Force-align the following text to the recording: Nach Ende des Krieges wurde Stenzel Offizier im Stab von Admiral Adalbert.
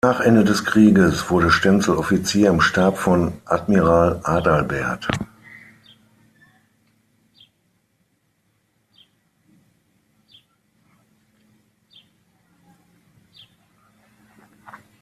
Nach 0.03 0.19
Ende 0.19 0.43
des 0.43 0.65
Krieges 0.65 1.29
wurde 1.29 1.51
Stenzel 1.51 1.95
Offizier 1.95 2.49
im 2.49 2.59
Stab 2.59 2.97
von 2.97 3.33
Admiral 3.45 4.19
Adalbert. 4.23 5.07